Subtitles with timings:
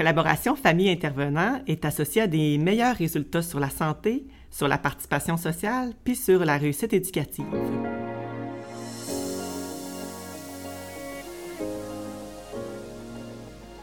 [0.00, 5.92] Collaboration famille-intervenant est associée à des meilleurs résultats sur la santé, sur la participation sociale,
[6.04, 7.44] puis sur la réussite éducative.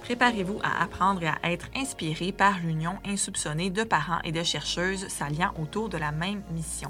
[0.02, 5.08] Préparez-vous à apprendre et à être inspiré par l'union insoupçonnée de parents et de chercheuses
[5.10, 6.90] s'alliant autour de la même mission,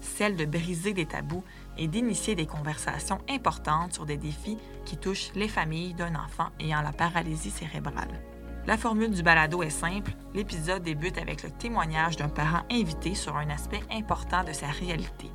[0.00, 1.42] celle de briser des tabous
[1.78, 6.82] et d'initier des conversations importantes sur des défis qui touchent les familles d'un enfant ayant
[6.82, 8.20] la paralysie cérébrale.
[8.66, 10.12] La formule du balado est simple.
[10.34, 15.30] L'épisode débute avec le témoignage d'un parent invité sur un aspect important de sa réalité.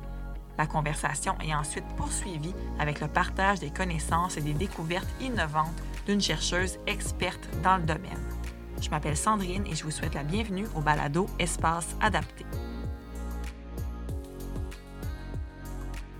[0.56, 6.20] La conversation est ensuite poursuivie avec le partage des connaissances et des découvertes innovantes d'une
[6.20, 8.22] chercheuse experte dans le domaine.
[8.80, 12.44] Je m'appelle Sandrine et je vous souhaite la bienvenue au balado Espace adapté.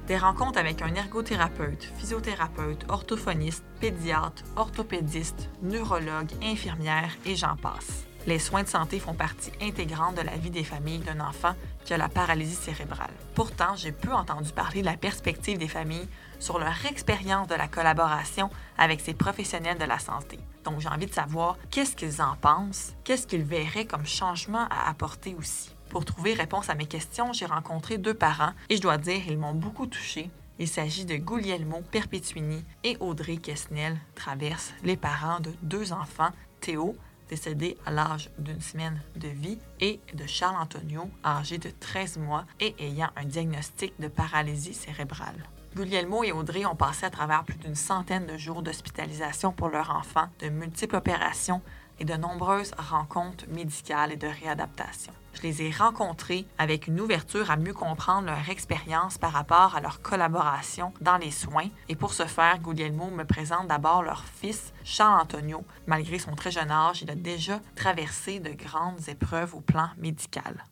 [0.06, 8.04] Des rencontres avec un ergothérapeute, physiothérapeute, orthophoniste, pédiatre, orthopédiste, neurologue, infirmière et j'en passe.
[8.26, 11.54] Les soins de santé font partie intégrante de la vie des familles d'un enfant
[11.86, 13.12] qui a la paralysie cérébrale.
[13.34, 17.68] Pourtant, j'ai peu entendu parler de la perspective des familles sur leur expérience de la
[17.68, 20.38] collaboration avec ces professionnels de la santé.
[20.64, 24.88] Donc, j'ai envie de savoir qu'est-ce qu'ils en pensent, qu'est-ce qu'ils verraient comme changement à
[24.88, 25.73] apporter aussi.
[25.94, 29.38] Pour trouver réponse à mes questions, j'ai rencontré deux parents et je dois dire, ils
[29.38, 30.28] m'ont beaucoup touché.
[30.58, 36.96] Il s'agit de Guglielmo Perpetuini et Audrey Kessnel, traversent les parents de deux enfants, Théo,
[37.28, 42.44] décédé à l'âge d'une semaine de vie, et de Charles Antonio, âgé de 13 mois
[42.58, 45.48] et ayant un diagnostic de paralysie cérébrale.
[45.76, 49.94] Guglielmo et Audrey ont passé à travers plus d'une centaine de jours d'hospitalisation pour leur
[49.94, 51.62] enfant, de multiples opérations
[52.00, 55.12] et de nombreuses rencontres médicales et de réadaptation.
[55.34, 59.80] Je les ai rencontrés avec une ouverture à mieux comprendre leur expérience par rapport à
[59.80, 61.68] leur collaboration dans les soins.
[61.88, 65.64] Et pour ce faire, Guglielmo me présente d'abord leur fils, Charles Antonio.
[65.86, 70.64] Malgré son très jeune âge, il a déjà traversé de grandes épreuves au plan médical.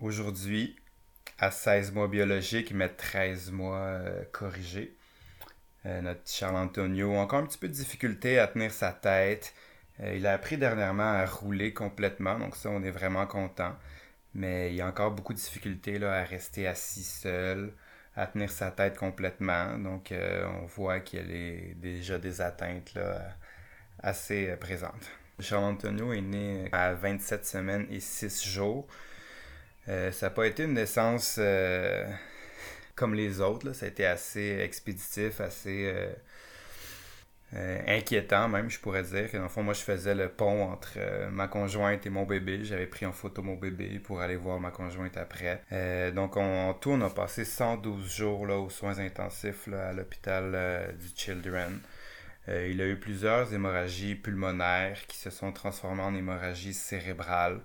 [0.00, 0.76] Aujourd'hui,
[1.38, 4.96] à 16 mois biologiques, mais 13 mois euh, corrigés,
[5.86, 9.54] euh, notre Charles Antonio a encore un petit peu de difficulté à tenir sa tête.
[10.00, 13.76] Euh, il a appris dernièrement à rouler complètement, donc ça, on est vraiment content.
[14.34, 17.72] Mais il y a encore beaucoup de difficultés là, à rester assis seul,
[18.16, 19.78] à tenir sa tête complètement.
[19.78, 22.98] Donc, euh, on voit qu'il y a déjà des atteintes
[24.02, 25.10] assez euh, présentes.
[25.40, 28.86] Charles Antonio est né à 27 semaines et 6 jours.
[29.86, 31.40] ça n'a pas été une naissance
[32.94, 33.72] comme les autres.
[33.72, 35.92] Ça a été assez expéditif, assez
[37.54, 39.30] euh, inquiétant même, je pourrais dire.
[39.30, 42.24] Que dans le fond, moi, je faisais le pont entre euh, ma conjointe et mon
[42.24, 42.64] bébé.
[42.64, 45.62] J'avais pris en photo mon bébé pour aller voir ma conjointe après.
[45.72, 50.94] Euh, donc, en tout, on a passé 112 jours là, aux soins intensifs à l'hôpital
[50.98, 51.80] du Children.
[52.48, 57.60] il a eu plusieurs hémorragies pulmonaires qui se sont transformées en hémorragies cérébrales.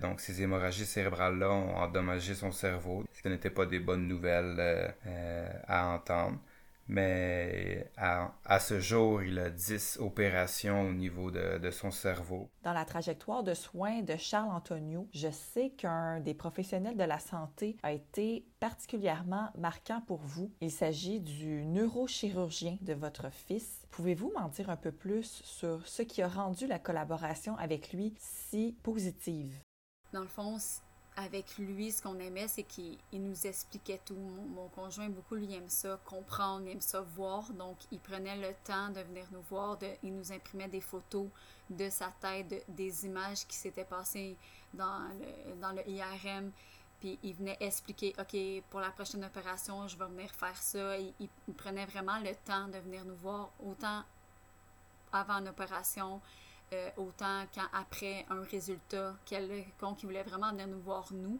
[0.00, 3.04] donc, ces hémorragies cérébrales-là ont endommagé son cerveau.
[3.12, 4.94] Ce n'était pas des bonnes nouvelles
[5.68, 6.38] à entendre.
[6.88, 12.48] Mais à, ce jour, il a 10 opérations au niveau de, son cerveau.
[12.62, 17.18] Dans la trajectoire de soins de Charles Antonio, je sais qu'un des professionnels de la
[17.18, 20.52] santé a été particulièrement marquant pour vous.
[20.60, 23.86] Il s'agit du neurochirurgien de votre fils.
[23.90, 28.14] Pouvez-vous m'en dire un peu plus sur ce qui a rendu la collaboration avec lui
[28.18, 29.60] si positive?
[30.12, 30.56] Dans le fond,
[31.16, 34.14] avec lui, ce qu'on aimait, c'est qu'il nous expliquait tout.
[34.14, 37.50] Mon, conjoint, beaucoup, lui, aime ça, comprendre, il aime ça, voir.
[37.52, 41.28] Donc, il prenait le temps de venir nous voir, de, il nous imprimait des photos
[41.70, 44.36] de sa tête, des images qui s'étaient passées
[44.74, 46.52] dans le, dans le IRM.
[47.00, 48.36] Puis, il venait expliquer, OK,
[48.70, 50.98] pour la prochaine opération, je vais venir faire ça.
[50.98, 54.02] Il, prenait vraiment le temps de venir nous voir, autant
[55.12, 56.20] avant l'opération,
[56.72, 61.38] euh, autant qu'après un résultat quelconque, il voulait vraiment venir nous voir nous.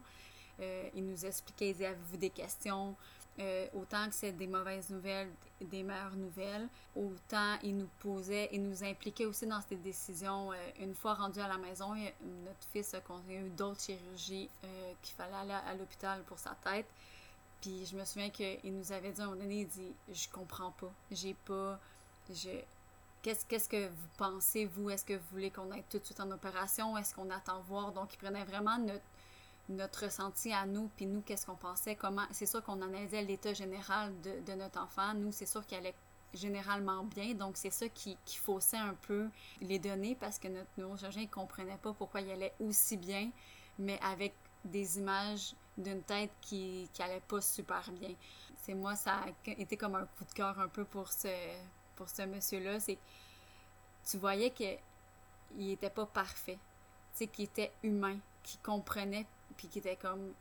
[0.60, 2.94] Euh, il nous expliquait, il disait, des questions?
[3.38, 5.28] Euh, autant que c'est des mauvaises nouvelles,
[5.60, 10.52] des meilleures nouvelles, autant il nous posait, il nous impliquait aussi dans ces décisions.
[10.80, 14.48] une fois rendu à la maison, notre fils a eu d'autres chirurgies
[15.02, 16.86] qu'il fallait aller à, l'hôpital pour sa tête.
[17.60, 20.28] Puis je me souviens qu'il nous avait dit à un moment donné, il dit, je
[20.30, 21.78] comprends pas, j'ai pas,
[22.30, 22.48] je,
[23.22, 24.90] Qu'est-ce, que vous pensez, vous?
[24.90, 26.96] Est-ce que vous voulez qu'on aille tout de suite en opération?
[26.96, 27.92] Est-ce qu'on attend voir?
[27.92, 29.02] Donc, il prenait vraiment notre,
[29.68, 32.26] notre ressenti à nous, puis nous, qu'est-ce qu'on pensait, comment...
[32.30, 35.14] C'est sûr qu'on analysait l'état général de, notre enfant.
[35.14, 35.94] Nous, c'est sûr qu'il allait
[36.34, 39.28] généralement bien, donc c'est ça qui, qui faussait un peu
[39.60, 43.30] les données parce que notre neurochirurgien ne comprenait pas pourquoi il allait aussi bien,
[43.78, 44.34] mais avec
[44.64, 48.14] des images d'une tête qui, qui allait pas super bien.
[48.62, 51.28] C'est moi, ça a été comme un coup de cœur un peu pour ce,
[51.96, 52.98] pour ce monsieur-là, c'est
[54.08, 54.76] tu voyais que
[55.58, 56.58] il était pas parfait.
[57.12, 59.26] Tu sais, qui était humain, qui comprenait,
[59.56, 60.32] puis qui était comme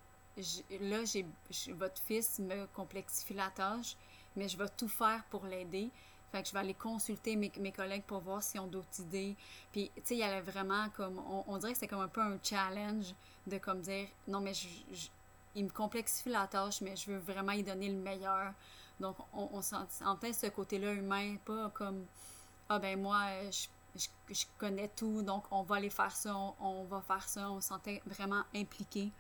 [0.82, 1.26] là, j'ai
[1.74, 3.96] votre fils me complexifie la tâche,
[4.36, 5.90] mais je vais tout faire pour l'aider.
[6.32, 9.36] Fait que je vais aller consulter mes, mes collègues pour voir s'ils ont d'autres idées.
[9.72, 12.22] Puis, tu sais, il y avait vraiment comme, on, dirait que c'était comme un peu
[12.22, 13.14] un challenge
[13.48, 14.68] de comme dire, non, mais je,
[15.56, 18.54] il me complexifie la tâche, mais je veux vraiment y donner le meilleur.
[19.00, 22.06] Donc, on, on sentait ce côté-là humain, pas comme,
[22.70, 23.68] ah ben moi, je,
[24.30, 27.50] je, connais tout, donc on va aller faire ça, on, va faire ça.
[27.50, 29.12] On se sentait vraiment impliqué.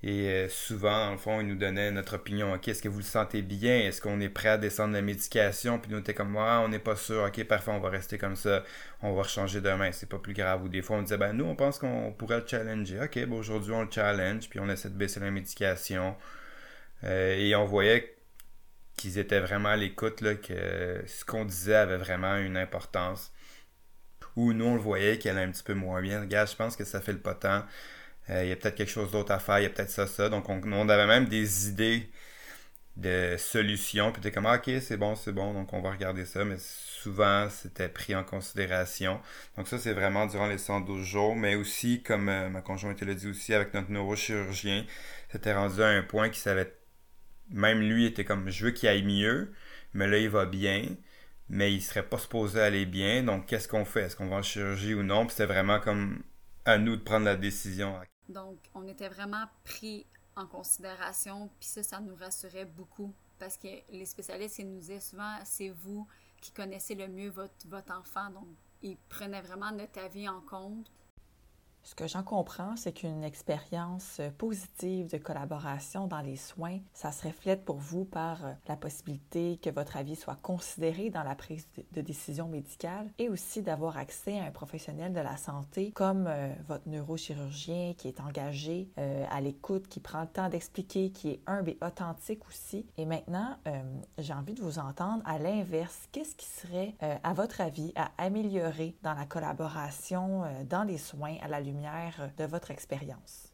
[0.00, 2.54] Et euh, souvent, le fond, ils nous donnaient notre opinion.
[2.54, 3.80] OK, est-ce que vous le sentez bien?
[3.80, 5.80] Est-ce qu'on est prêt à descendre la médication?
[5.80, 7.24] Puis nous, on était comme, ah, on n'est pas sûr.
[7.24, 8.62] OK, parfait, on va rester comme ça.
[9.02, 9.90] On va changer demain.
[9.90, 10.62] C'est pas plus grave.
[10.62, 13.00] Ou des fois, on disait, ben nous, on pense qu'on pourrait le challenger.
[13.02, 14.48] OK, bon, aujourd'hui, on le challenge.
[14.48, 16.14] Puis on essaie de baisser la médication.
[17.04, 18.16] Euh, et on voyait
[18.96, 23.32] qu'ils étaient vraiment à l'écoute, que ce qu'on disait avait vraiment une importance.
[24.36, 26.20] Ou nous, on le voyait qu'elle allait un petit peu moins bien.
[26.20, 27.46] Regarde, je pense que ça fait le potent
[28.30, 30.06] euh, il y a peut-être quelque chose d'autre à faire, il y a peut-être ça,
[30.06, 30.28] ça.
[30.28, 32.10] Donc, on, avait même des idées
[32.96, 34.12] de solutions.
[34.12, 36.44] Puis, t'es comme, ah, ok, c'est bon, c'est bon, donc on va regarder ça.
[36.44, 39.20] Mais souvent, c'était pris en considération.
[39.56, 41.36] Donc, ça, c'est vraiment durant les 112 jours.
[41.36, 44.84] Mais aussi, comme euh, ma conjointe l'a dit aussi, avec notre neurochirurgien,
[45.30, 46.74] c'était rendu à un point qu'il savait.
[47.50, 49.52] Même lui était comme, je veux qu'il aille mieux,
[49.94, 50.84] mais là, il va bien
[51.48, 53.22] mais il serait pas supposé aller bien.
[53.22, 54.02] Donc, qu'est-ce qu'on fait?
[54.02, 55.26] Est-ce qu'on va en chirurgie ou non?
[55.26, 56.22] Puis c'était vraiment comme
[56.64, 57.98] à nous de prendre la décision.
[58.28, 60.06] Donc, on était vraiment pris
[60.36, 65.00] en considération, puis ça, ça nous rassurait beaucoup parce que les spécialistes, ils nous disaient
[65.00, 66.06] souvent, c'est vous
[66.40, 68.46] qui connaissez le mieux votre, votre enfant, donc
[68.82, 70.90] ils prenaient vraiment notre avis en compte.
[71.88, 77.26] Ce que j'en comprends, c'est qu'une expérience positive de collaboration dans les soins, ça se
[77.26, 81.66] reflète pour vous par euh, la possibilité que votre avis soit considéré dans la prise
[81.92, 86.52] de décision médicale et aussi d'avoir accès à un professionnel de la santé comme euh,
[86.68, 91.40] votre neurochirurgien qui est engagé euh, à l'écoute, qui prend le temps d'expliquer, qui est
[91.46, 92.84] humble et authentique aussi.
[92.98, 93.56] Et maintenant,
[94.18, 96.06] j'ai envie de vous entendre à l'inverse.
[96.12, 101.48] Qu'est-ce qui serait, à votre avis, à améliorer dans la collaboration dans les soins à
[101.48, 101.77] la lumière
[102.36, 103.52] de votre expérience?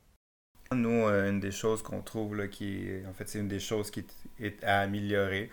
[0.72, 3.90] Nous, euh, une des choses qu'on trouve là, qui en fait, c'est une des choses
[3.90, 4.04] qui
[4.40, 5.50] est à améliorer.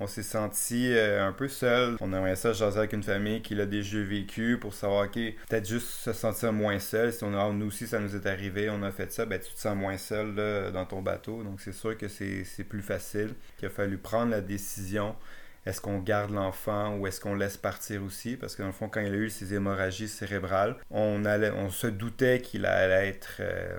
[0.00, 1.96] On s'est senti euh, un peu seul.
[2.00, 5.14] On aimerait ça jaser avec une famille qui a des jeux vécus pour savoir, OK,
[5.14, 7.12] peut-être juste se sentir moins seul.
[7.12, 9.52] Si on a, nous aussi, ça nous est arrivé, on a fait ça, ben, tu
[9.52, 10.34] te sens moins seul
[10.72, 11.44] dans ton bateau.
[11.44, 13.34] Donc, c'est sûr que c'est plus facile.
[13.60, 15.14] Il a fallu prendre la décision
[15.64, 18.36] est-ce qu'on garde l'enfant ou est-ce qu'on laisse partir aussi?
[18.36, 21.70] Parce que dans le fond, quand il a eu ses hémorragies cérébrales, on, allait, on
[21.70, 23.78] se doutait qu'il allait être euh,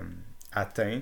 [0.52, 1.00] atteint.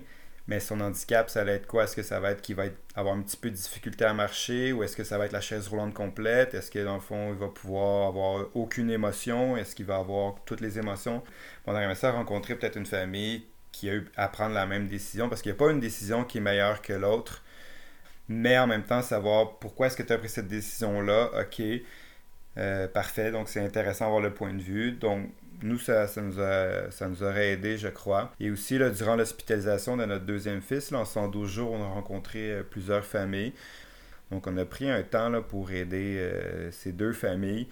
[0.48, 1.84] Mais son handicap, ça allait être quoi?
[1.84, 2.64] Est-ce que ça va être qu'il va
[2.96, 5.40] avoir un petit peu de difficulté à marcher ou est-ce que ça va être la
[5.40, 6.54] chaise roulante complète?
[6.54, 9.56] Est-ce que dans fond, il va pouvoir avoir aucune émotion?
[9.56, 11.22] Est-ce qu'il va avoir toutes les émotions?
[11.66, 15.28] On a ça rencontrer peut-être une famille qui a eu à prendre la même décision
[15.28, 17.41] parce qu'il n'y a pas une décision qui est meilleure que l'autre
[18.32, 21.30] mais en même temps savoir pourquoi est-ce que tu as pris cette décision-là.
[21.40, 21.62] OK,
[22.58, 24.92] euh, parfait, donc c'est intéressant d'avoir le point de vue.
[24.92, 25.30] Donc,
[25.62, 26.34] nous, ça, nous
[26.90, 28.32] ça nous aurait aidé, je crois.
[28.40, 32.62] Et aussi, durant l'hospitalisation de notre deuxième fils, en 112 jours, on a rencontré euh,
[32.62, 33.52] plusieurs familles.
[34.30, 37.68] Donc, on a pris un temps là, pour aider euh, ces deux familles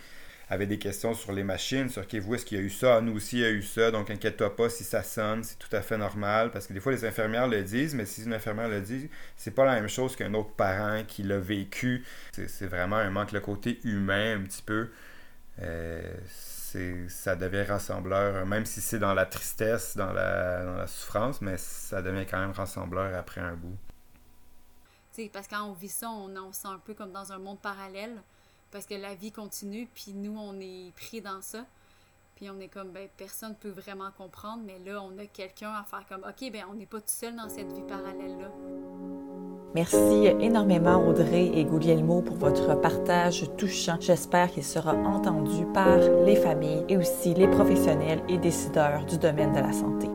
[0.50, 3.00] avait des questions sur les machines, sur qui vous, est-ce qu'il y a eu ça?
[3.00, 5.74] Nous aussi, il y a eu ça, donc inquiète-toi pas si ça sonne, c'est tout
[5.74, 8.68] à fait normal, parce que des fois, les infirmières le disent, mais si une infirmière
[8.68, 12.04] le dit, c'est pas la même chose qu'un autre parent qui l'a vécu.
[12.32, 14.90] C'est vraiment un manque, le côté humain, un petit peu.
[15.62, 16.02] Euh,
[17.08, 22.26] ça devient rassembleur, même si c'est dans la tristesse, dans la, souffrance, mais ça devient
[22.28, 23.76] quand même rassembleur après un bout.
[25.32, 27.60] parce que quand on vit ça, on se sent un peu comme dans un monde
[27.60, 28.20] parallèle
[28.70, 31.64] parce que la vie continue, puis nous, on est pris dans ça.
[32.36, 35.72] Puis on est comme, ben, personne ne peut vraiment comprendre, mais là, on a quelqu'un
[35.72, 38.50] à faire comme, OK, ben, on n'est pas tout seul dans cette vie parallèle-là.
[39.74, 43.98] Merci énormément Audrey et Guglielmo pour votre partage touchant.
[44.00, 49.52] J'espère qu'il sera entendu par les familles et aussi les professionnels et décideurs du domaine
[49.52, 50.08] de la santé.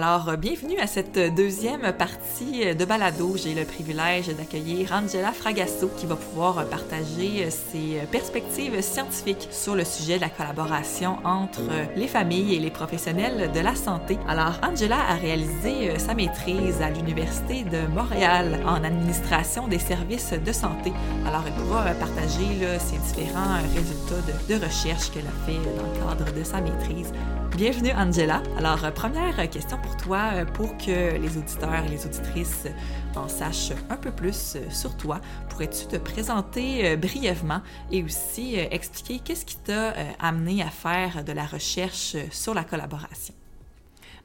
[0.00, 3.36] Alors, euh, bienvenue à cette deuxième partie de balado.
[3.36, 9.82] J'ai le privilège d'accueillir Angela Fragasso qui va pouvoir partager ses perspectives scientifiques sur le
[9.84, 11.62] sujet de la collaboration entre
[11.96, 14.18] les familles et les professionnels de la santé.
[14.28, 20.32] Alors, Angela a réalisé euh, sa maîtrise à l'Université de Montréal en administration des services
[20.32, 20.92] de santé.
[21.26, 25.98] Alors, elle pourra partager ses différents résultats de, de recherche qu'elle a fait dans le
[25.98, 27.12] cadre de sa maîtrise
[27.58, 28.40] Bienvenue Angela.
[28.56, 32.68] Alors, euh, première question pour toi, euh, pour que les auditeurs et les auditrices
[33.16, 37.60] en sachent un peu plus euh, sur toi, pourrais-tu te présenter brièvement
[37.90, 43.34] et aussi expliquer qu'est-ce qui t'a amené à faire de la recherche sur la collaboration?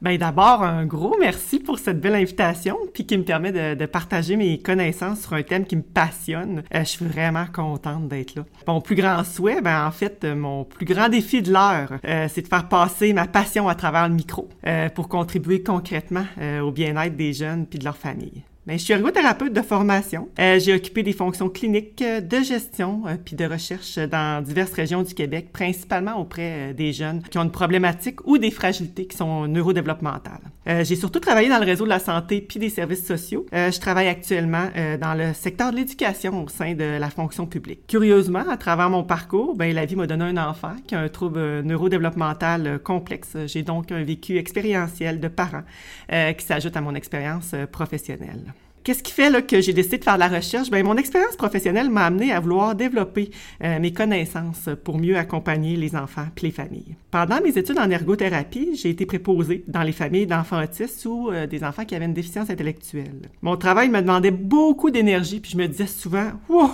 [0.04, 4.36] Bien, d'abord, un gros merci pour cette belle invitation, puis qui me permet de, partager
[4.36, 6.62] mes connaissances sur un thème qui me passionne.
[6.74, 8.44] Euh, je suis vraiment contente d'être là.
[8.66, 12.28] Mon plus grand souhait, ben, en fait, euh, mon plus grand défi de l'heure, euh,
[12.30, 14.46] c'est de faire passer ma passion à travers le micro
[14.94, 16.26] pour contribuer concrètement
[16.62, 18.42] au bien-être des jeunes puis de leurs familles.
[18.66, 20.30] Ben, je suis ergothérapeute de formation.
[20.38, 24.72] Euh, j'ai occupé des fonctions cliniques, euh, de gestion euh, puis de recherche dans diverses
[24.72, 29.18] régions du Québec, principalement auprès des jeunes qui ont une problématique ou des fragilités qui
[29.18, 30.40] sont neurodéveloppementales.
[30.66, 33.44] j'ai surtout travaillé dans le réseau de la santé puis des services sociaux.
[33.52, 34.68] je travaille actuellement
[35.00, 37.86] dans le secteur de l'éducation au sein de la fonction publique.
[37.86, 41.08] Curieusement, à travers mon parcours, ben, la vie m'a donné un enfant qui a un
[41.08, 43.36] trouble neurodéveloppemental complexe.
[43.46, 45.64] J'ai donc un vécu expérientiel de parents
[46.08, 48.53] qui s'ajoute à mon expérience professionnelle.
[48.84, 50.70] Qu'est-ce qui fait là, que j'ai décidé de faire de la recherche?
[50.70, 53.30] Bien, mon expérience professionnelle m'a amené à vouloir développer
[53.62, 56.94] euh, mes connaissances pour mieux accompagner les enfants et les familles.
[57.10, 61.46] Pendant mes études en ergothérapie, j'ai été préposée dans les familles d'enfants autistes ou euh,
[61.46, 63.30] des enfants qui avaient une déficience intellectuelle.
[63.40, 66.70] Mon travail me demandait beaucoup d'énergie, puis je me disais souvent, wow,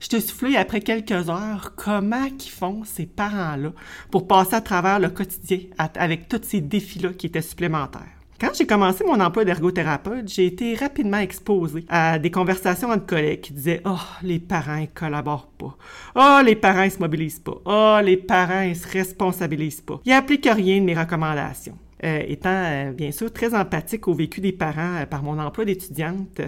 [0.00, 3.74] je te soufflé après quelques heures, comment qu'ils font ces parents-là
[4.10, 8.19] pour passer à travers le quotidien avec tous ces défis-là qui étaient supplémentaires?
[8.40, 13.42] Quand j'ai commencé mon emploi d'ergothérapeute, j'ai été rapidement exposée à des conversations entre collègues
[13.42, 15.76] qui disaient Oh, les parents, ils collaborent pas.
[16.16, 17.60] Oh, les parents, ils se mobilisent pas.
[17.66, 20.00] Oh, les parents, ils se responsabilisent pas.
[20.06, 21.76] Ils n'appliquent rien de mes recommandations.
[22.02, 25.66] Euh, étant euh, bien sûr très empathique au vécu des parents euh, par mon emploi
[25.66, 26.40] d'étudiante,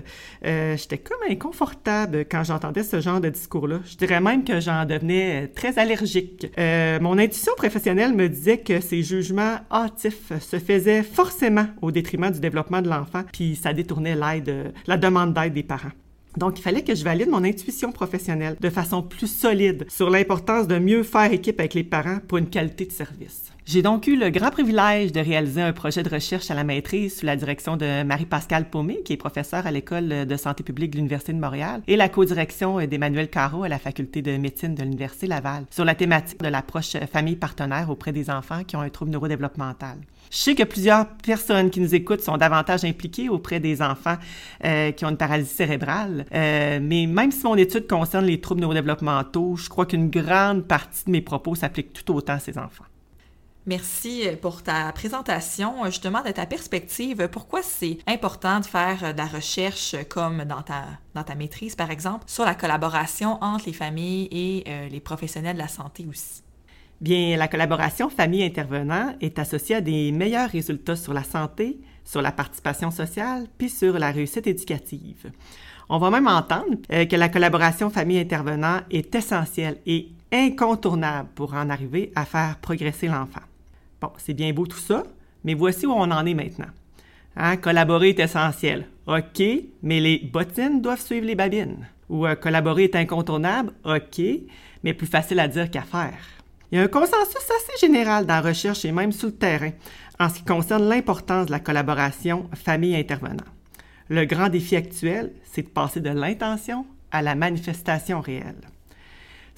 [0.42, 3.80] j'étais comme inconfortable quand j'entendais ce genre de discours-là.
[3.84, 6.46] Je dirais même que j'en devenais très allergique.
[6.58, 12.40] mon intuition professionnelle me disait que ces jugements hâtifs se faisaient forcément au détriment du
[12.40, 15.92] développement de l'enfant, puis ça détournait l'aide, la demande d'aide des parents.
[16.36, 20.66] Donc, il fallait que je valide mon intuition professionnelle de façon plus solide sur l'importance
[20.66, 23.51] de mieux faire équipe avec les parents pour une qualité de service.
[23.64, 27.20] J'ai donc eu le grand privilège de réaliser un projet de recherche à la maîtrise
[27.20, 30.96] sous la direction de Marie-Pascale Paumé, qui est professeure à l'École de santé publique de
[30.96, 35.28] l'Université de Montréal, et la co-direction d'Emmanuel Caro à la Faculté de médecine de l'Université
[35.28, 39.12] Laval, sur la thématique de l'approche famille partenaire auprès des enfants qui ont un trouble
[39.12, 39.96] neurodéveloppemental.
[40.32, 44.16] Je sais que plusieurs personnes qui nous écoutent sont davantage impliquées auprès des enfants
[44.64, 48.62] euh, qui ont une paralysie cérébrale, euh, mais même si mon étude concerne les troubles
[48.62, 52.84] neurodéveloppementaux, je crois qu'une grande partie de mes propos s'applique tout autant à ces enfants.
[53.64, 55.84] Merci pour ta présentation.
[55.86, 60.84] Justement, de ta perspective, pourquoi c'est important de faire de la recherche comme dans ta,
[61.14, 65.54] dans ta maîtrise, par exemple, sur la collaboration entre les familles et euh, les professionnels
[65.54, 66.42] de la santé aussi?
[67.00, 72.32] Bien, la collaboration famille-intervenant est associée à des meilleurs résultats sur la santé, sur la
[72.32, 75.30] participation sociale, puis sur la réussite éducative.
[75.88, 81.70] On va même entendre euh, que la collaboration famille-intervenant est essentielle et incontournable pour en
[81.70, 83.42] arriver à faire progresser l'enfant.
[84.02, 85.04] Bon, c'est bien beau tout ça,
[85.44, 86.66] mais voici où on en est maintenant.
[87.36, 88.88] Hein, collaborer est essentiel.
[89.06, 89.40] OK,
[89.80, 91.86] mais les bottines doivent suivre les babines.
[92.08, 93.72] Ou euh, collaborer est incontournable.
[93.84, 94.20] OK,
[94.82, 96.18] mais plus facile à dire qu'à faire.
[96.72, 99.70] Il y a un consensus assez général dans la recherche et même sur le terrain
[100.18, 103.44] en ce qui concerne l'importance de la collaboration famille-intervenant.
[104.08, 108.71] Le grand défi actuel, c'est de passer de l'intention à la manifestation réelle.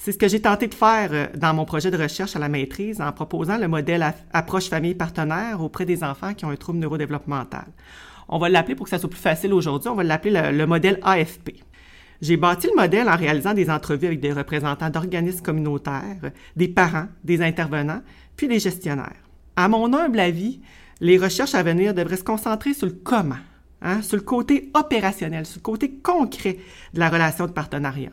[0.05, 2.51] C'est ce que j'ai tenté de faire euh, dans mon projet de recherche à la
[2.51, 6.79] maîtrise en proposant le modèle approche famille partenaire auprès des enfants qui ont un trouble
[6.79, 7.65] neurodéveloppemental.
[8.29, 11.01] On va l'appeler pour que ça soit plus facile aujourd'hui, on va l'appeler le, modèle
[11.03, 11.53] AFP.
[12.21, 17.07] J'ai bâti le modèle en réalisant des entrevues avec des représentants d'organismes communautaires, des parents,
[17.25, 18.03] des intervenants,
[18.37, 19.23] puis des gestionnaires.
[19.57, 20.61] À mon humble avis,
[21.01, 23.41] les recherches à venir devraient se concentrer sur le comment,
[23.81, 26.59] hein, sur le côté opérationnel, sur le côté concret
[26.93, 28.13] de la relation de partenariat.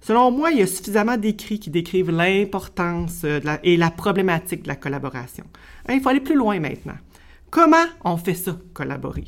[0.00, 4.68] Selon moi, il y a suffisamment d'écrits qui décrivent l'importance euh, et la problématique de
[4.68, 5.44] la collaboration.
[5.86, 6.96] Hein, il faut aller plus loin maintenant.
[7.50, 9.24] Comment on fait ça, collaborer?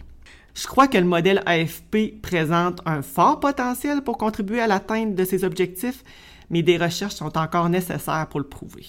[0.55, 5.25] Je crois que le modèle AFP présente un fort potentiel pour contribuer à l'atteinte de
[5.25, 6.03] ces objectifs,
[6.51, 8.87] mais des recherches sont encore nécessaires pour le prouver.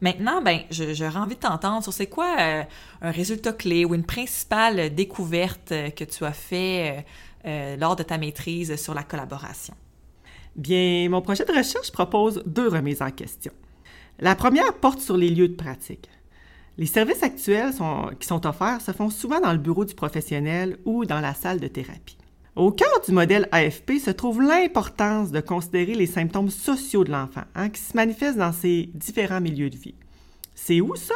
[0.00, 2.62] Maintenant, ben, j'aurais envie de t'entendre sur c'est quoi euh,
[3.02, 7.04] un résultat clé ou une principale découverte que tu as fait
[7.44, 9.74] euh, lors de ta maîtrise sur la collaboration.
[10.58, 13.52] Bien, mon projet de recherche propose deux remises en question.
[14.18, 16.10] La première porte sur les lieux de pratique.
[16.78, 17.72] Les services actuels
[18.18, 21.60] qui sont offerts se font souvent dans le bureau du professionnel ou dans la salle
[21.60, 22.18] de thérapie.
[22.56, 27.44] Au cœur du modèle AFP se trouve l'importance de considérer les symptômes sociaux de l'enfant,
[27.54, 29.94] hein, qui se manifestent dans ces différents milieux de vie.
[30.56, 31.14] C'est où ça?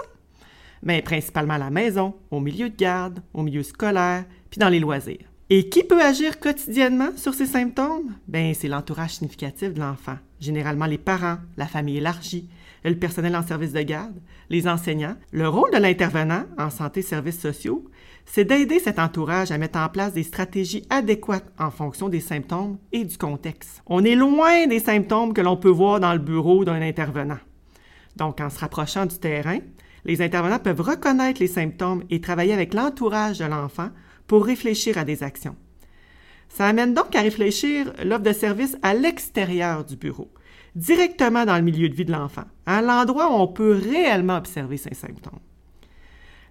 [0.84, 4.78] Mais principalement à la maison, au milieu de garde, au milieu scolaire, puis dans les
[4.78, 5.31] loisirs.
[5.50, 8.14] Et qui peut agir quotidiennement sur ces symptômes?
[8.28, 10.16] Ben, c'est l'entourage significatif de l'enfant.
[10.40, 12.48] Généralement les parents, la famille élargie,
[12.84, 14.18] le personnel en service de garde,
[14.50, 15.16] les enseignants.
[15.30, 17.84] Le rôle de l'intervenant en santé et services sociaux,
[18.24, 22.78] c'est d'aider cet entourage à mettre en place des stratégies adéquates en fonction des symptômes
[22.92, 23.82] et du contexte.
[23.86, 27.38] On est loin des symptômes que l'on peut voir dans le bureau d'un intervenant.
[28.16, 29.58] Donc, en se rapprochant du terrain,
[30.04, 33.90] les intervenants peuvent reconnaître les symptômes et travailler avec l'entourage de l'enfant
[34.32, 35.56] pour réfléchir à des actions.
[36.48, 40.32] Ça amène donc à réfléchir l'offre de service à l'extérieur du bureau,
[40.74, 44.78] directement dans le milieu de vie de l'enfant, à l'endroit où on peut réellement observer
[44.78, 45.38] ces symptômes.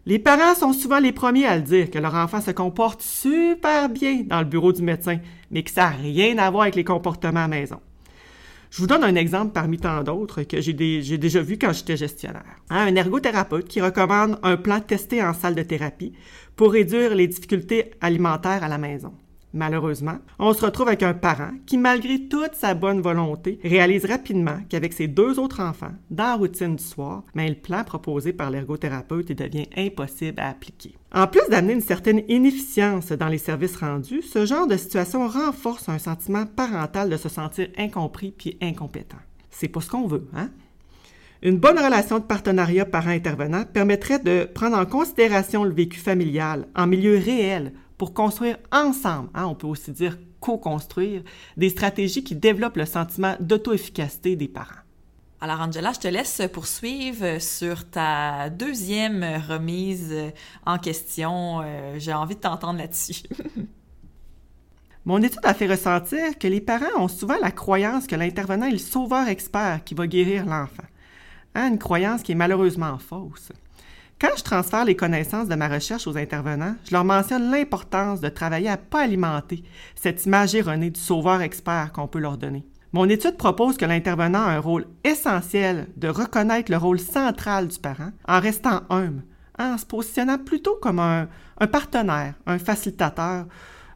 [0.06, 3.90] Les parents sont souvent les premiers à le dire que leur enfant se comporte super
[3.90, 5.18] bien dans le bureau du médecin,
[5.50, 7.80] mais que ça n'a rien à voir avec les comportements à maison.
[8.72, 12.56] Je vous donne un exemple parmi tant d'autres que j'ai déjà vu quand j'étais gestionnaire.
[12.70, 16.14] Hein, un ergothérapeute qui recommande un plan testé en salle de thérapie
[16.56, 19.14] pour réduire les difficultés alimentaires à la maison.
[19.54, 24.60] Malheureusement, on se retrouve avec un parent qui, malgré toute sa bonne volonté, réalise rapidement
[24.70, 28.50] qu'avec ses deux autres enfants, dans la routine du soir, mais le plan proposé par
[28.50, 30.96] l'ergothérapeute devient impossible à appliquer.
[31.14, 35.90] En plus d'amener une certaine inefficience dans les services rendus, ce genre de situation renforce
[35.90, 39.18] un sentiment parental de se sentir incompris puis incompétent.
[39.50, 40.50] C'est pas ce qu'on veut, hein?
[41.44, 46.86] Une bonne relation de partenariat parent-intervenant permettrait de prendre en considération le vécu familial en
[46.86, 51.24] milieu réel pour construire ensemble, hein, on peut aussi dire co-construire,
[51.58, 54.82] des stratégies qui développent le sentiment d'auto-efficacité des parents.
[55.40, 60.14] Alors Angela, je te laisse poursuivre sur ta deuxième remise
[60.68, 61.62] en question.
[61.62, 63.24] Euh, j'ai envie de t'entendre là-dessus.
[65.06, 68.74] Mon étude a fait ressentir que les parents ont souvent la croyance que l'intervenant est
[68.74, 70.84] le sauveur expert qui va guérir l'enfant.
[71.54, 73.52] Hein, une croyance qui est malheureusement fausse.
[74.20, 78.30] Quand je transfère les connaissances de ma recherche aux intervenants, je leur mentionne l'importance de
[78.30, 79.64] travailler à ne pas alimenter
[79.96, 82.64] cette image erronée du sauveur expert qu'on peut leur donner.
[82.94, 87.80] Mon étude propose que l'intervenant a un rôle essentiel de reconnaître le rôle central du
[87.80, 89.24] parent en restant humble,
[89.58, 91.28] en se positionnant plutôt comme un,
[91.60, 93.46] un partenaire, un facilitateur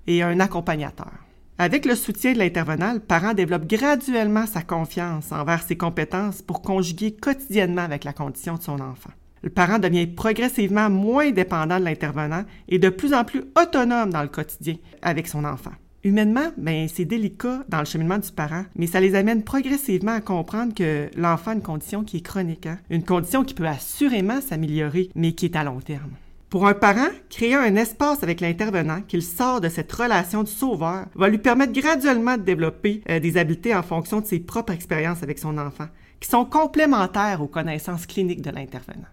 [0.07, 1.24] et un accompagnateur.
[1.57, 6.61] Avec le soutien de l'intervenant, le parent développe graduellement sa confiance envers ses compétences pour
[6.61, 9.11] conjuguer quotidiennement avec la condition de son enfant.
[9.41, 14.23] Le parent devient progressivement moins dépendant de l'intervenant et de plus en plus autonome dans
[14.23, 15.71] le quotidien avec son enfant.
[16.03, 20.21] Humainement, ben, c'est délicat dans le cheminement du parent, mais ça les amène progressivement à
[20.21, 22.79] comprendre que l'enfant a une condition qui est chronique, hein.
[22.89, 26.11] une condition qui peut assurément s'améliorer, mais qui est à long terme.
[26.55, 31.07] Pour un parent, créer un espace avec l'intervenant qu'il sort de cette relation du sauveur
[31.13, 35.21] va lui permettre graduellement de développer euh, des habiletés en fonction de ses propres expériences
[35.21, 35.87] avec son enfant,
[36.21, 39.09] qui sont complémentaires aux connaissances cliniques de l'intervenant.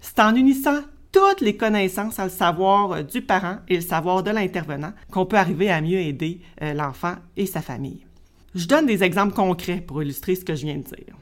[0.00, 0.80] C'est en unissant
[1.12, 5.26] toutes les connaissances à le savoir euh, du parent et le savoir de l'intervenant qu'on
[5.26, 8.06] peut arriver à mieux aider euh, l'enfant et sa famille.
[8.54, 11.18] Je donne des exemples concrets pour illustrer ce que je viens de dire.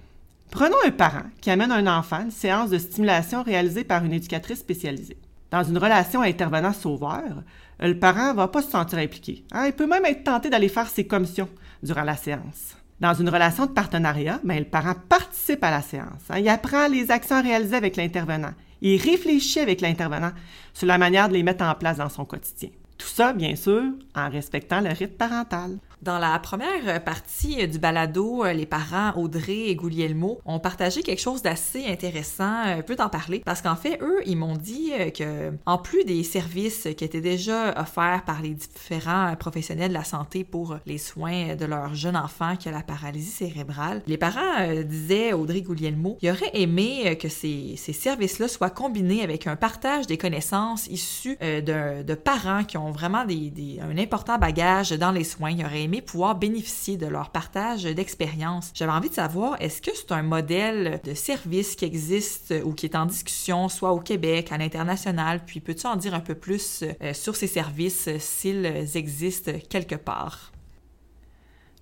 [0.53, 4.13] Prenons un parent qui amène un enfant à une séance de stimulation réalisée par une
[4.13, 5.19] éducatrice spécialisée.
[5.51, 7.43] Dans une relation intervenant-sauveur,
[7.81, 9.45] le parent ne va pas se sentir impliqué.
[9.53, 9.67] Hein.
[9.67, 11.49] Il peut même être tenté d'aller faire ses commissions
[11.83, 12.77] durant la séance.
[13.01, 16.23] Dans une relation de partenariat, ben, le parent participe à la séance.
[16.29, 16.39] Hein.
[16.39, 18.53] Il apprend les actions réalisées avec l'intervenant.
[18.83, 20.33] Il réfléchit avec l'intervenant
[20.73, 22.71] sur la manière de les mettre en place dans son quotidien.
[22.97, 23.83] Tout ça, bien sûr,
[24.15, 25.79] en respectant le rythme parental.
[26.03, 31.43] Dans la première partie du balado, les parents Audrey et Guglielmo ont partagé quelque chose
[31.43, 32.63] d'assez intéressant.
[32.65, 36.23] Un peu t'en parler parce qu'en fait, eux, ils m'ont dit que, en plus des
[36.23, 41.55] services qui étaient déjà offerts par les différents professionnels de la santé pour les soins
[41.55, 46.17] de leur jeune enfant qui a la paralysie cérébrale, les parents euh, disaient Audrey Guglielmo,
[46.23, 51.37] ils auraient aimé que ces, ces services-là soient combinés avec un partage des connaissances issues
[51.43, 55.51] euh, de, parents qui ont vraiment des, un important bagage dans les soins.
[55.51, 58.71] Ils auraient pouvoir bénéficier de leur partage d'expérience.
[58.75, 62.87] J'avais envie de savoir, est-ce que c'est un modèle de service qui existe ou qui
[62.87, 66.85] est en discussion, soit au Québec, à l'international, puis peux-tu en dire un peu plus
[67.03, 70.53] euh, sur ces services s'ils existent quelque part?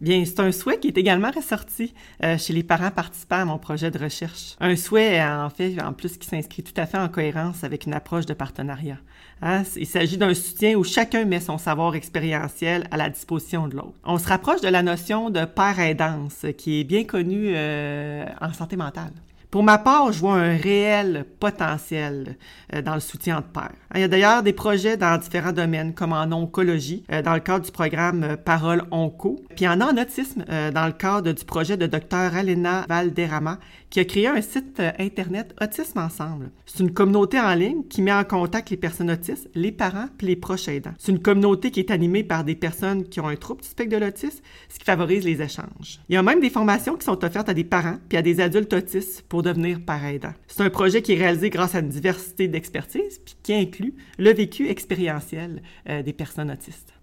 [0.00, 3.58] Bien, c'est un souhait qui est également ressorti euh, chez les parents participants à mon
[3.58, 4.54] projet de recherche.
[4.60, 7.94] Un souhait, en fait, en plus, qui s'inscrit tout à fait en cohérence avec une
[7.94, 8.98] approche de partenariat.
[9.42, 13.74] Hein, il s'agit d'un soutien où chacun met son savoir expérientiel à la disposition de
[13.74, 13.94] l'autre.
[14.04, 18.52] On se rapproche de la notion de père aidance, qui est bien connue euh, en
[18.52, 19.12] santé mentale.
[19.50, 22.36] Pour ma part, je vois un réel potentiel
[22.74, 23.72] euh, dans le soutien de père.
[23.94, 27.40] Il y a d'ailleurs des projets dans différents domaines, comme en oncologie, euh, dans le
[27.40, 31.78] cadre du programme euh, Parole Onco, puis en en autisme, dans le cadre du projet
[31.78, 32.36] de Dr.
[32.36, 33.58] Alena Valderrama,
[33.90, 36.50] qui a créé un site Internet Autisme Ensemble.
[36.66, 40.26] C'est une communauté en ligne qui met en contact les personnes autistes, les parents puis
[40.26, 40.94] les proches aidants.
[40.98, 43.96] C'est une communauté qui est animée par des personnes qui ont un trouble du spectre
[43.96, 46.00] de l'autisme, ce qui favorise les échanges.
[46.08, 48.40] Il y a même des formations qui sont offertes à des parents puis à des
[48.40, 50.34] adultes autistes pour devenir parents aidants.
[50.46, 54.32] C'est un projet qui est réalisé grâce à une diversité d'expertise puis qui inclut le
[54.32, 56.97] vécu expérientiel euh, des personnes autistes.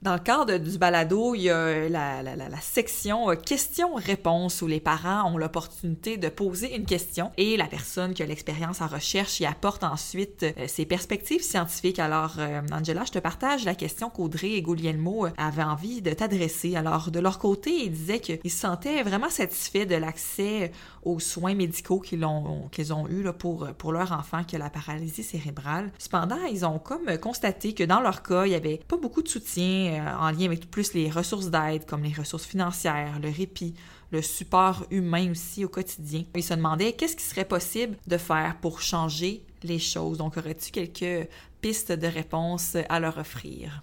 [0.00, 5.32] Dans le cadre du balado, il y a la, section euh, questions-réponses où les parents
[5.32, 9.46] ont l'opportunité de poser une question et la personne qui a l'expérience en recherche y
[9.46, 11.98] apporte ensuite euh, ses perspectives scientifiques.
[11.98, 16.76] Alors, euh, Angela, je te partage la question qu'Audrey et Guglielmo avaient envie de t'adresser.
[16.76, 20.70] Alors, de leur côté, ils disaient qu'ils se sentaient vraiment satisfaits de l'accès
[21.02, 24.70] aux soins médicaux qu'ils ont, qu'ils ont eu pour, pour leur enfant qui a la
[24.70, 25.90] paralysie cérébrale.
[25.98, 29.28] Cependant, ils ont comme constaté que dans leur cas, il n'y avait pas beaucoup de
[29.28, 33.74] soutien euh, en lien avec plus les ressources d'aide comme les ressources financières, le répit,
[34.10, 36.24] le support humain aussi au quotidien.
[36.34, 40.18] Ils se demandaient qu'est-ce qui serait possible de faire pour changer les choses?
[40.18, 41.28] Donc, aurais-tu quelques
[41.60, 43.82] pistes de réponse à leur offrir?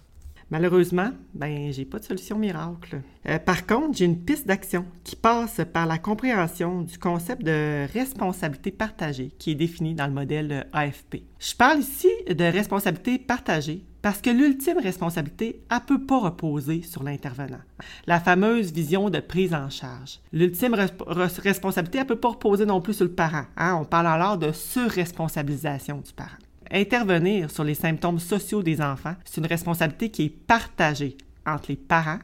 [0.50, 3.02] Malheureusement, ben j'ai pas de solution miracle.
[3.28, 7.84] Euh, par contre, j'ai une piste d'action qui passe par la compréhension du concept de
[7.92, 11.22] responsabilité partagée qui est défini dans le modèle AFP.
[11.40, 17.02] Je parle ici de responsabilité partagée parce que l'ultime responsabilité, elle peut pas reposer sur
[17.02, 17.58] l'intervenant.
[18.06, 20.20] La fameuse vision de prise en charge.
[20.32, 23.46] L'ultime responsabilité, elle peut pas reposer non plus sur le parent.
[23.56, 23.76] Hein.
[23.80, 26.36] On parle alors de surresponsabilisation du parent.
[26.70, 31.76] Intervenir sur les symptômes sociaux des enfants, c'est une responsabilité qui est partagée entre les
[31.76, 32.20] parents,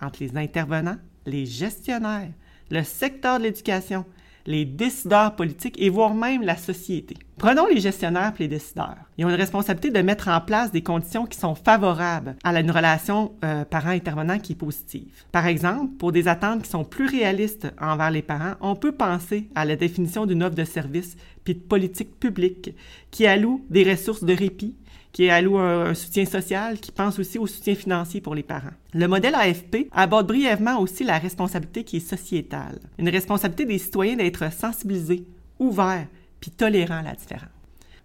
[0.00, 0.96] entre les intervenants,
[1.26, 2.32] les gestionnaires,
[2.70, 4.06] le secteur de l'éducation,
[4.46, 7.16] les décideurs politiques et voire même la société.
[7.38, 8.96] Prenons les gestionnaires et les décideurs.
[9.18, 12.70] Ils ont une responsabilité de mettre en place des conditions qui sont favorables à une
[12.70, 15.24] relation euh, parent-intervenant qui est positive.
[15.32, 19.48] Par exemple, pour des attentes qui sont plus réalistes envers les parents, on peut penser
[19.54, 22.74] à la définition d'une offre de service puis de politique publique
[23.10, 24.74] qui alloue des ressources de répit,
[25.16, 28.74] qui alloue un, soutien social, qui pense aussi au soutien financier pour les parents.
[28.92, 32.78] Le modèle AFP aborde brièvement aussi la responsabilité qui est sociétale.
[32.98, 35.24] Une responsabilité des citoyens d'être sensibilisés,
[35.58, 36.06] ouverts,
[36.38, 37.48] puis tolérants à la différence.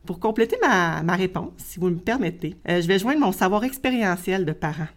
[0.06, 3.66] Pour compléter ma, ma, réponse, si vous me permettez, euh, je vais joindre mon savoir
[3.66, 4.88] expérientiel de parent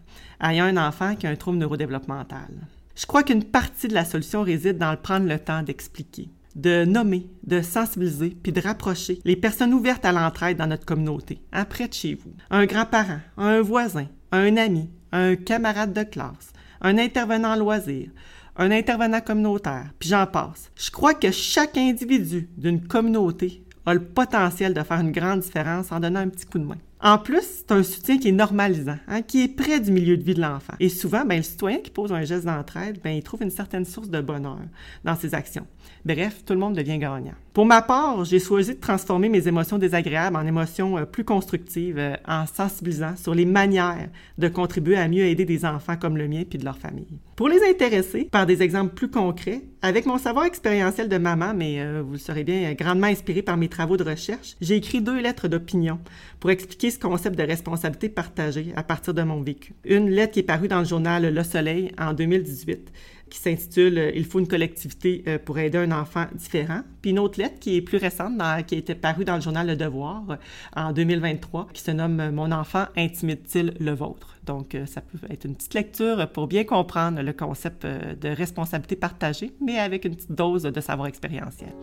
[0.41, 2.47] ayant un enfant qui a un trouble neurodéveloppemental.
[2.95, 6.85] Je crois qu'une partie de la solution réside dans le prendre le temps d'expliquer, de
[6.85, 11.65] nommer, de sensibiliser, puis de rapprocher les personnes ouvertes à l'entraide dans notre communauté, hein,
[11.65, 12.33] près de chez vous.
[12.49, 18.09] Un grand-parent, un voisin, un ami, un camarade de classe, un intervenant en loisir,
[18.57, 20.71] un intervenant communautaire, puis j'en passe.
[20.75, 25.91] Je crois que chaque individu d'une communauté a le potentiel de faire une grande différence
[25.91, 26.77] en donnant un petit coup de main.
[27.01, 30.23] En plus, c'est un soutien qui est normalisant, hein, qui est près du milieu de
[30.23, 30.73] vie de l'enfant.
[30.79, 33.85] Et souvent, ben, le citoyen qui pose un geste d'entraide, ben, il trouve une certaine
[33.85, 34.57] source de bonheur
[35.03, 35.67] dans ses actions.
[36.05, 37.33] Bref, tout le monde devient gagnant.
[37.53, 41.97] Pour ma part, j'ai choisi de transformer mes émotions désagréables en émotions euh, plus constructives
[41.97, 46.27] euh, en sensibilisant sur les manières de contribuer à mieux aider des enfants comme le
[46.27, 47.17] mien puis de leur famille.
[47.37, 51.79] Pour les intéresser par des exemples plus concrets, avec mon savoir expérientiel de maman, mais
[51.79, 55.21] euh, vous le saurez bien, grandement inspiré par mes travaux de recherche, j'ai écrit deux
[55.21, 55.99] lettres d'opinion
[56.39, 59.75] pour expliquer ce concept de responsabilité partagée à partir de mon vécu.
[59.85, 62.91] Une lettre qui est parue dans le journal Le Soleil en 2018
[63.35, 66.81] qui s'intitule euh, Il faut une collectivité euh, pour aider un enfant différent.
[67.01, 68.33] Puis une autre lettre qui est plus récente,
[68.65, 70.35] qui a été parue dans le journal Le Devoir euh,
[70.75, 74.37] en 2023, qui se nomme Mon enfant intimide-t-il le vôtre?
[74.45, 79.51] Donc, ça peut être une petite lecture pour bien comprendre le concept de responsabilité partagée,
[79.59, 81.73] mais avec une petite dose de savoir expérientiel.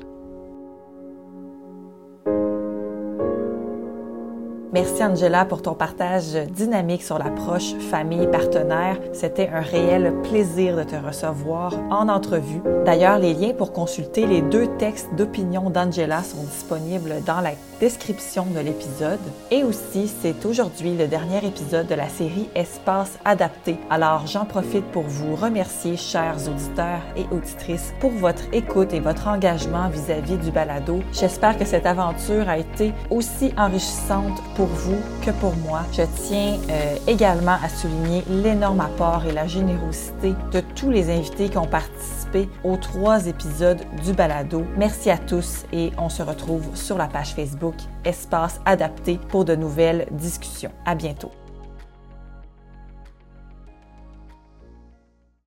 [4.72, 8.96] Merci Angela pour ton partage dynamique sur l'approche famille-partenaire.
[9.12, 12.62] C'était un réel plaisir de te recevoir en entrevue.
[12.86, 18.46] D'ailleurs, les liens pour consulter les deux textes d'opinion d'Angela sont disponibles dans la description
[18.46, 19.20] de l'épisode.
[19.50, 23.76] Et aussi, c'est aujourd'hui le dernier épisode de la série Espace adapté.
[23.90, 29.28] Alors, j'en profite pour vous remercier, chers auditeurs et auditrices, pour votre écoute et votre
[29.28, 31.00] engagement vis-à-vis du balado.
[31.12, 35.82] J'espère que cette aventure a été aussi enrichissante pour vous que pour moi.
[35.92, 41.48] Je tiens euh, également à souligner l'énorme apport et la générosité de tous les invités
[41.48, 44.64] qui ont participé aux trois épisodes du balado.
[44.76, 49.56] Merci à tous et on se retrouve sur la page Facebook Espace adapté pour de
[49.56, 50.70] nouvelles discussions.
[50.86, 51.32] À bientôt.